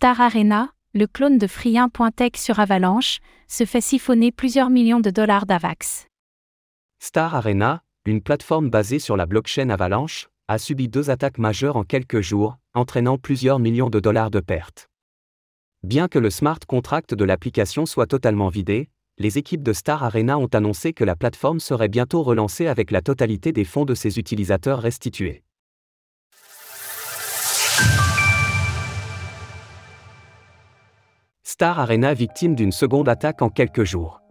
[0.00, 5.44] Star Arena, le clone de Free1.tech sur Avalanche, se fait siphonner plusieurs millions de dollars
[5.44, 6.06] d'Avax.
[7.00, 11.82] Star Arena, une plateforme basée sur la blockchain Avalanche, a subi deux attaques majeures en
[11.82, 14.88] quelques jours, entraînant plusieurs millions de dollars de pertes.
[15.82, 20.38] Bien que le smart contract de l'application soit totalement vidé, les équipes de Star Arena
[20.38, 24.20] ont annoncé que la plateforme serait bientôt relancée avec la totalité des fonds de ses
[24.20, 25.42] utilisateurs restitués.
[31.60, 34.22] Star Arena victime d'une seconde attaque en quelques jours.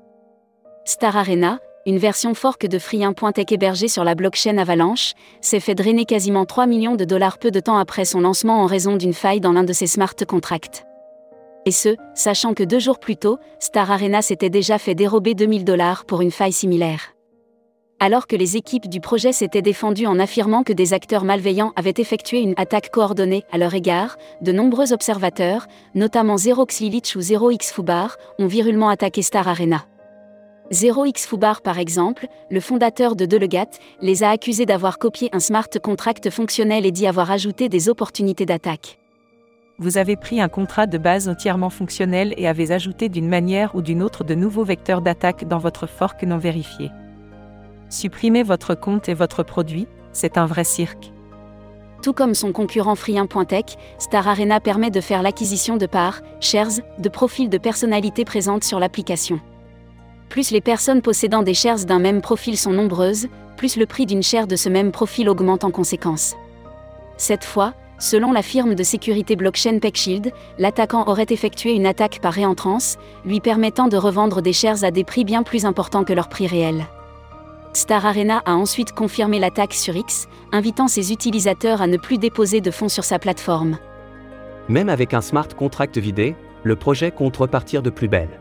[0.85, 5.11] Star Arena, une version fork de Free1.tech hébergée sur la blockchain Avalanche,
[5.41, 8.65] s'est fait drainer quasiment 3 millions de dollars peu de temps après son lancement en
[8.65, 10.85] raison d'une faille dans l'un de ses smart contracts.
[11.65, 15.65] Et ce, sachant que deux jours plus tôt, Star Arena s'était déjà fait dérober 2000
[15.65, 17.16] dollars pour une faille similaire.
[17.99, 21.95] Alors que les équipes du projet s'étaient défendues en affirmant que des acteurs malveillants avaient
[21.97, 25.65] effectué une attaque coordonnée à leur égard, de nombreux observateurs,
[25.95, 29.87] notamment Xerox Lilich ou Zero X Fubar, ont virulement attaqué Star Arena.
[30.69, 35.39] Zero X Fubar par exemple, le fondateur de Delegat, les a accusés d'avoir copié un
[35.39, 38.99] smart contract fonctionnel et d'y avoir ajouté des opportunités d'attaque.
[39.79, 43.81] Vous avez pris un contrat de base entièrement fonctionnel et avez ajouté d'une manière ou
[43.81, 46.91] d'une autre de nouveaux vecteurs d'attaque dans votre fork non vérifié.
[47.89, 51.13] Supprimer votre compte et votre produit, c'est un vrai cirque.
[52.03, 57.09] Tout comme son concurrent Free1.tech, Star Arena permet de faire l'acquisition de parts, shares, de
[57.09, 59.39] profils de personnalités présentes sur l'application.
[60.29, 64.21] Plus les personnes possédant des shares d'un même profil sont nombreuses, plus le prix d'une
[64.21, 66.35] share de ce même profil augmente en conséquence.
[67.15, 72.33] Cette fois, selon la firme de sécurité blockchain PeckShield, l'attaquant aurait effectué une attaque par
[72.33, 76.29] réentrance, lui permettant de revendre des shares à des prix bien plus importants que leur
[76.29, 76.85] prix réel.
[77.77, 82.59] Star Arena a ensuite confirmé l'attaque sur X, invitant ses utilisateurs à ne plus déposer
[82.59, 83.77] de fonds sur sa plateforme.
[84.67, 88.39] Même avec un smart contract vidé, le projet compte repartir de plus belle.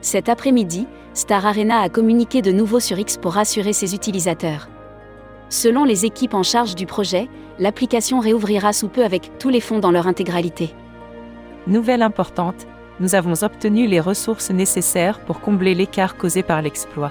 [0.00, 4.68] Cet après-midi, Star Arena a communiqué de nouveau sur X pour rassurer ses utilisateurs.
[5.48, 7.28] Selon les équipes en charge du projet,
[7.58, 10.72] l'application réouvrira sous peu avec tous les fonds dans leur intégralité.
[11.66, 12.68] Nouvelle importante,
[13.00, 17.10] nous avons obtenu les ressources nécessaires pour combler l'écart causé par l'exploit.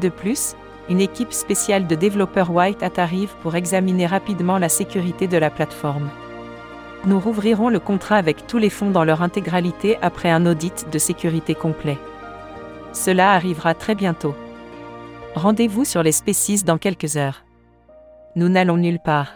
[0.00, 0.54] De plus,
[0.88, 5.50] une équipe spéciale de développeurs White Hat arrive pour examiner rapidement la sécurité de la
[5.50, 6.10] plateforme.
[7.06, 10.98] Nous rouvrirons le contrat avec tous les fonds dans leur intégralité après un audit de
[10.98, 11.98] sécurité complet.
[12.92, 14.34] Cela arrivera très bientôt.
[15.34, 17.44] Rendez-vous sur les Species dans quelques heures.
[18.36, 19.32] Nous n'allons nulle part.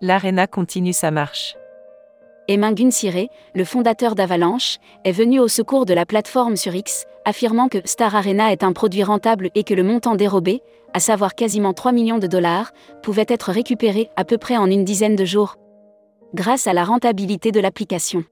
[0.00, 1.56] L'Arena continue sa marche.
[2.50, 7.68] Emin Gunsiré, le fondateur d'Avalanche, est venu au secours de la plateforme sur X, affirmant
[7.68, 10.60] que Star Arena est un produit rentable et que le montant dérobé,
[10.92, 12.72] à savoir quasiment 3 millions de dollars,
[13.04, 15.58] pouvait être récupéré à peu près en une dizaine de jours.
[16.34, 18.24] Grâce à la rentabilité de l'application.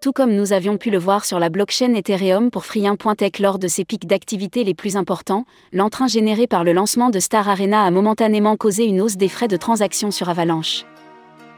[0.00, 3.68] Tout comme nous avions pu le voir sur la blockchain Ethereum pour Free1.tech lors de
[3.68, 7.90] ses pics d'activité les plus importants, l'entrain généré par le lancement de Star Arena a
[7.90, 10.86] momentanément causé une hausse des frais de transaction sur Avalanche.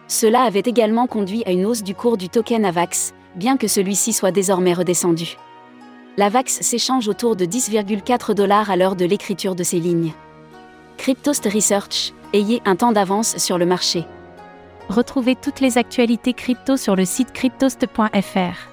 [0.08, 4.14] Cela avait également conduit à une hausse du cours du token AVAX, bien que celui-ci
[4.14, 5.36] soit désormais redescendu.
[6.16, 10.12] L'AVAX s'échange autour de 10,4 dollars à l'heure de l'écriture de ces lignes.
[10.96, 14.04] Cryptost Research, ayez un temps d'avance sur le marché.
[14.88, 18.68] Retrouvez toutes les actualités crypto sur le site cryptost.fr.